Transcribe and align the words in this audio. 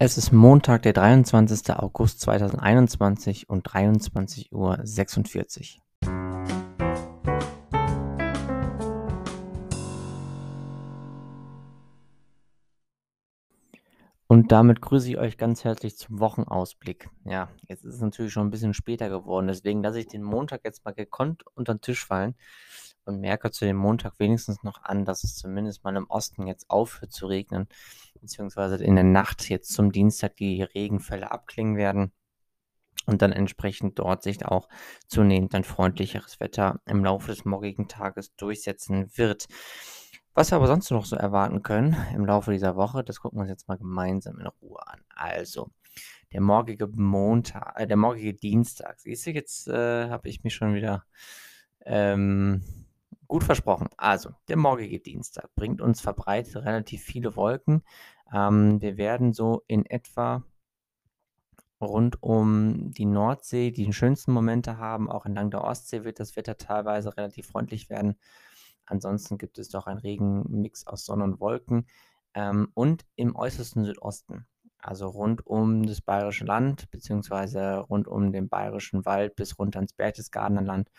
Es 0.00 0.16
ist 0.16 0.30
Montag, 0.30 0.82
der 0.82 0.92
23. 0.92 1.74
August 1.74 2.20
2021 2.20 3.48
und 3.48 3.66
23:46 3.66 4.52
Uhr. 4.52 4.78
Und 14.28 14.52
damit 14.52 14.80
grüße 14.80 15.08
ich 15.08 15.18
euch 15.18 15.36
ganz 15.36 15.64
herzlich 15.64 15.96
zum 15.96 16.20
Wochenausblick. 16.20 17.10
Ja, 17.24 17.48
jetzt 17.66 17.84
ist 17.84 17.94
es 17.94 18.00
natürlich 18.00 18.32
schon 18.32 18.46
ein 18.46 18.50
bisschen 18.50 18.74
später 18.74 19.08
geworden, 19.08 19.48
deswegen 19.48 19.82
lasse 19.82 19.98
ich 19.98 20.06
den 20.06 20.22
Montag 20.22 20.60
jetzt 20.62 20.84
mal 20.84 20.94
gekonnt 20.94 21.42
unter 21.56 21.74
den 21.74 21.80
Tisch 21.80 22.06
fallen 22.06 22.36
und 23.08 23.20
merke 23.20 23.50
zu 23.50 23.64
dem 23.64 23.76
Montag 23.76 24.18
wenigstens 24.18 24.62
noch 24.62 24.82
an, 24.82 25.04
dass 25.04 25.24
es 25.24 25.34
zumindest 25.34 25.82
mal 25.82 25.96
im 25.96 26.08
Osten 26.08 26.46
jetzt 26.46 26.70
aufhört 26.70 27.12
zu 27.12 27.26
regnen, 27.26 27.68
beziehungsweise 28.20 28.82
in 28.84 28.94
der 28.94 29.04
Nacht 29.04 29.48
jetzt 29.48 29.72
zum 29.72 29.90
Dienstag 29.90 30.36
die 30.36 30.62
Regenfälle 30.62 31.30
abklingen 31.30 31.76
werden 31.76 32.12
und 33.06 33.22
dann 33.22 33.32
entsprechend 33.32 33.98
dort 33.98 34.22
sich 34.22 34.44
auch 34.44 34.68
zunehmend 35.06 35.54
ein 35.54 35.64
freundlicheres 35.64 36.40
Wetter 36.40 36.80
im 36.84 37.04
Laufe 37.04 37.28
des 37.28 37.44
morgigen 37.44 37.88
Tages 37.88 38.34
durchsetzen 38.36 39.10
wird. 39.16 39.46
Was 40.34 40.52
wir 40.52 40.56
aber 40.56 40.68
sonst 40.68 40.90
noch 40.90 41.06
so 41.06 41.16
erwarten 41.16 41.62
können 41.62 41.96
im 42.14 42.24
Laufe 42.24 42.52
dieser 42.52 42.76
Woche, 42.76 43.02
das 43.02 43.20
gucken 43.20 43.38
wir 43.38 43.42
uns 43.42 43.50
jetzt 43.50 43.66
mal 43.66 43.78
gemeinsam 43.78 44.38
in 44.38 44.46
Ruhe 44.46 44.86
an. 44.86 45.00
Also, 45.08 45.70
der 46.32 46.40
morgige 46.40 46.86
Montag, 46.86 47.80
äh, 47.80 47.86
der 47.86 47.96
morgige 47.96 48.34
Dienstag. 48.34 49.00
Siehst 49.00 49.26
du, 49.26 49.30
jetzt 49.30 49.66
äh, 49.68 50.08
habe 50.10 50.28
ich 50.28 50.44
mich 50.44 50.54
schon 50.54 50.74
wieder 50.74 51.04
ähm, 51.84 52.62
Gut 53.28 53.44
versprochen. 53.44 53.88
Also, 53.98 54.30
der 54.48 54.56
morgige 54.56 55.00
Dienstag 55.00 55.54
bringt 55.54 55.82
uns 55.82 56.00
verbreitet 56.00 56.56
relativ 56.56 57.02
viele 57.02 57.36
Wolken. 57.36 57.82
Ähm, 58.32 58.80
wir 58.80 58.96
werden 58.96 59.34
so 59.34 59.62
in 59.66 59.84
etwa 59.84 60.44
rund 61.80 62.22
um 62.22 62.90
die 62.90 63.04
Nordsee 63.04 63.70
die 63.70 63.92
schönsten 63.92 64.32
Momente 64.32 64.78
haben. 64.78 65.10
Auch 65.10 65.26
entlang 65.26 65.50
der 65.50 65.62
Ostsee 65.62 66.04
wird 66.04 66.20
das 66.20 66.36
Wetter 66.36 66.56
teilweise 66.56 67.16
relativ 67.16 67.48
freundlich 67.48 67.90
werden. 67.90 68.16
Ansonsten 68.86 69.36
gibt 69.36 69.58
es 69.58 69.68
doch 69.68 69.86
einen 69.86 70.00
Regenmix 70.00 70.86
aus 70.86 71.04
Sonne 71.04 71.24
und 71.24 71.38
Wolken. 71.38 71.86
Ähm, 72.32 72.70
und 72.72 73.04
im 73.14 73.36
äußersten 73.36 73.84
Südosten 73.84 74.46
also 74.78 75.08
rund 75.08 75.46
um 75.46 75.86
das 75.86 76.00
Bayerische 76.00 76.44
Land, 76.44 76.90
beziehungsweise 76.90 77.78
rund 77.78 78.08
um 78.08 78.32
den 78.32 78.48
Bayerischen 78.48 79.04
Wald 79.04 79.36
bis 79.36 79.58
runter 79.58 79.80
ins 79.80 79.92
Berchtesgadener 79.92 80.62
Land. 80.62 80.90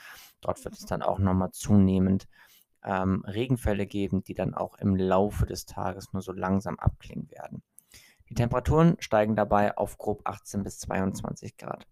Dort 0.42 0.64
wird 0.64 0.76
es 0.76 0.86
dann 0.86 1.02
auch 1.02 1.20
nochmal 1.20 1.52
zunehmend 1.52 2.28
ähm, 2.84 3.24
Regenfälle 3.26 3.86
geben, 3.86 4.24
die 4.24 4.34
dann 4.34 4.54
auch 4.54 4.78
im 4.78 4.96
Laufe 4.96 5.46
des 5.46 5.66
Tages 5.66 6.14
nur 6.14 6.22
so 6.22 6.32
langsam 6.32 6.78
abklingen 6.78 7.30
werden. 7.32 7.64
Die 8.30 8.36
Temperaturen 8.36 8.96
steigen 9.00 9.36
dabei 9.36 9.76
auf 9.78 9.98
grob 9.98 10.22
18 10.26 10.64
bis 10.64 10.80
22 10.80 11.58
Grad. 11.58 11.88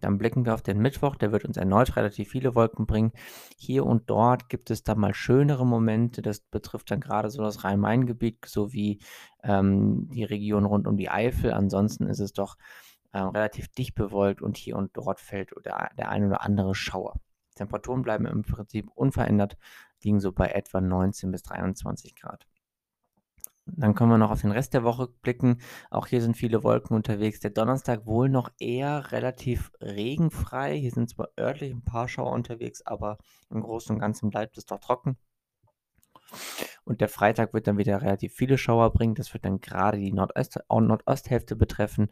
Dann 0.00 0.18
blicken 0.18 0.44
wir 0.44 0.54
auf 0.54 0.62
den 0.62 0.80
Mittwoch, 0.80 1.14
der 1.14 1.30
wird 1.30 1.44
uns 1.44 1.56
erneut 1.56 1.94
relativ 1.94 2.30
viele 2.30 2.56
Wolken 2.56 2.86
bringen. 2.86 3.12
Hier 3.56 3.86
und 3.86 4.10
dort 4.10 4.48
gibt 4.48 4.70
es 4.70 4.82
dann 4.82 4.98
mal 4.98 5.14
schönere 5.14 5.64
Momente. 5.64 6.22
Das 6.22 6.40
betrifft 6.40 6.90
dann 6.90 7.00
gerade 7.00 7.30
so 7.30 7.42
das 7.42 7.62
Rhein-Main-Gebiet 7.62 8.44
sowie 8.46 8.98
ähm, 9.44 10.08
die 10.08 10.24
Region 10.24 10.64
rund 10.64 10.88
um 10.88 10.96
die 10.96 11.08
Eifel. 11.08 11.52
Ansonsten 11.52 12.08
ist 12.08 12.18
es 12.18 12.32
doch 12.32 12.56
äh, 13.12 13.20
relativ 13.20 13.68
dicht 13.68 13.94
bewolkt 13.94 14.42
und 14.42 14.56
hier 14.56 14.76
und 14.76 14.90
dort 14.96 15.20
fällt 15.20 15.50
der, 15.64 15.90
der 15.96 16.08
ein 16.08 16.26
oder 16.26 16.42
andere 16.42 16.74
Schauer. 16.74 17.20
Temperaturen 17.54 18.02
bleiben 18.02 18.26
im 18.26 18.42
Prinzip 18.42 18.90
unverändert, 18.92 19.56
liegen 20.02 20.18
so 20.18 20.32
bei 20.32 20.48
etwa 20.48 20.80
19 20.80 21.30
bis 21.30 21.42
23 21.44 22.16
Grad. 22.16 22.46
Dann 23.66 23.94
können 23.96 24.10
wir 24.10 24.18
noch 24.18 24.30
auf 24.30 24.42
den 24.42 24.52
Rest 24.52 24.74
der 24.74 24.84
Woche 24.84 25.08
blicken. 25.22 25.60
Auch 25.90 26.06
hier 26.06 26.22
sind 26.22 26.36
viele 26.36 26.62
Wolken 26.62 26.94
unterwegs. 26.94 27.40
Der 27.40 27.50
Donnerstag 27.50 28.06
wohl 28.06 28.28
noch 28.28 28.50
eher 28.58 29.10
relativ 29.10 29.72
regenfrei. 29.80 30.78
Hier 30.78 30.92
sind 30.92 31.10
zwar 31.10 31.30
örtlich 31.38 31.72
ein 31.72 31.82
paar 31.82 32.08
Schauer 32.08 32.32
unterwegs, 32.32 32.82
aber 32.86 33.18
im 33.50 33.60
Großen 33.60 33.94
und 33.94 34.00
Ganzen 34.00 34.30
bleibt 34.30 34.56
es 34.56 34.66
doch 34.66 34.78
trocken. 34.78 35.16
Und 36.84 37.00
der 37.00 37.08
Freitag 37.08 37.52
wird 37.54 37.66
dann 37.66 37.78
wieder 37.78 38.00
relativ 38.00 38.34
viele 38.34 38.56
Schauer 38.56 38.92
bringen. 38.92 39.16
Das 39.16 39.34
wird 39.34 39.44
dann 39.44 39.60
gerade 39.60 39.98
die 39.98 40.12
Nordost 40.12 40.60
Nordosthälfte 40.70 41.56
betreffen. 41.56 42.08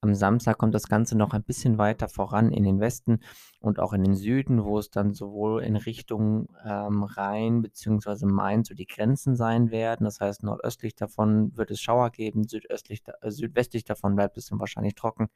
Am 0.00 0.14
Samstag 0.14 0.58
kommt 0.58 0.74
das 0.74 0.86
Ganze 0.86 1.18
noch 1.18 1.32
ein 1.32 1.42
bisschen 1.42 1.76
weiter 1.76 2.08
voran 2.08 2.52
in 2.52 2.62
den 2.62 2.78
Westen 2.78 3.18
und 3.60 3.80
auch 3.80 3.92
in 3.92 4.04
den 4.04 4.14
Süden, 4.14 4.64
wo 4.64 4.78
es 4.78 4.90
dann 4.90 5.12
sowohl 5.12 5.64
in 5.64 5.74
Richtung 5.74 6.48
ähm, 6.64 7.02
Rhein 7.02 7.62
bzw. 7.62 8.26
Main 8.26 8.62
so 8.62 8.74
die 8.74 8.86
Grenzen 8.86 9.34
sein 9.34 9.72
werden. 9.72 10.04
Das 10.04 10.20
heißt, 10.20 10.44
nordöstlich 10.44 10.94
davon 10.94 11.56
wird 11.56 11.72
es 11.72 11.80
Schauer 11.80 12.10
geben, 12.10 12.46
südöstlich, 12.46 13.02
äh, 13.22 13.30
südwestlich 13.32 13.84
davon 13.84 14.14
bleibt 14.14 14.38
es 14.38 14.46
dann 14.46 14.60
wahrscheinlich 14.60 14.94
trocken. 14.94 15.30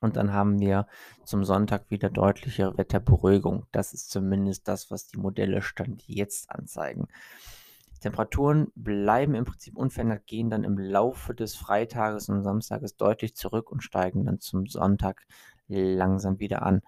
Und 0.00 0.16
dann 0.16 0.32
haben 0.32 0.58
wir 0.58 0.86
zum 1.24 1.44
Sonntag 1.44 1.90
wieder 1.90 2.10
deutliche 2.10 2.76
Wetterberuhigung. 2.76 3.66
Das 3.72 3.94
ist 3.94 4.10
zumindest 4.10 4.66
das, 4.66 4.90
was 4.90 5.06
die 5.06 5.18
Modelle 5.18 5.62
Stand 5.62 6.02
jetzt 6.08 6.50
anzeigen. 6.50 7.06
Temperaturen 7.98 8.72
bleiben 8.74 9.34
im 9.34 9.44
Prinzip 9.44 9.76
unverändert, 9.76 10.26
gehen 10.26 10.50
dann 10.50 10.64
im 10.64 10.78
Laufe 10.78 11.34
des 11.34 11.56
Freitages 11.56 12.28
und 12.28 12.42
Samstages 12.42 12.96
deutlich 12.96 13.34
zurück 13.34 13.70
und 13.70 13.82
steigen 13.82 14.24
dann 14.24 14.40
zum 14.40 14.66
Sonntag 14.66 15.26
langsam 15.68 16.38
wieder 16.38 16.62
an. 16.62 16.82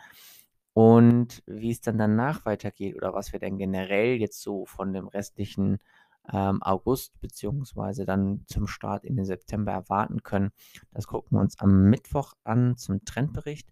Und 0.72 1.42
wie 1.46 1.70
es 1.70 1.80
dann 1.80 1.98
danach 1.98 2.44
weitergeht 2.44 2.96
oder 2.96 3.12
was 3.12 3.32
wir 3.32 3.40
denn 3.40 3.58
generell 3.58 4.16
jetzt 4.16 4.40
so 4.40 4.66
von 4.66 4.92
dem 4.92 5.08
restlichen 5.08 5.78
ähm, 6.32 6.62
August 6.62 7.20
beziehungsweise 7.20 8.04
dann 8.04 8.44
zum 8.46 8.66
Start 8.66 9.04
in 9.04 9.16
den 9.16 9.24
September 9.24 9.72
erwarten 9.72 10.22
können, 10.22 10.52
das 10.92 11.06
gucken 11.06 11.36
wir 11.36 11.40
uns 11.40 11.58
am 11.58 11.90
Mittwoch 11.90 12.34
an 12.44 12.76
zum 12.76 13.04
Trendbericht. 13.04 13.68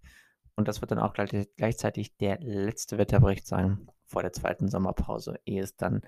Und 0.56 0.66
das 0.66 0.80
wird 0.80 0.90
dann 0.90 0.98
auch 0.98 1.12
gleich, 1.12 1.30
gleichzeitig 1.56 2.16
der 2.16 2.40
letzte 2.40 2.98
Wetterbericht 2.98 3.46
sein 3.46 3.88
vor 4.06 4.22
der 4.22 4.32
zweiten 4.32 4.68
Sommerpause, 4.68 5.38
ehe 5.44 5.62
es 5.62 5.76
dann 5.76 6.02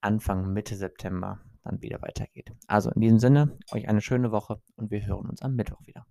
Anfang 0.00 0.52
Mitte 0.52 0.76
September 0.76 1.40
dann 1.62 1.82
wieder 1.82 2.00
weitergeht. 2.02 2.52
Also 2.66 2.90
in 2.90 3.00
diesem 3.00 3.18
Sinne, 3.18 3.58
euch 3.72 3.88
eine 3.88 4.00
schöne 4.00 4.32
Woche 4.32 4.60
und 4.76 4.90
wir 4.90 5.04
hören 5.06 5.28
uns 5.28 5.42
am 5.42 5.54
Mittwoch 5.54 5.80
wieder. 5.86 6.06